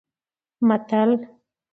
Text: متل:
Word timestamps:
متل: 0.67 1.09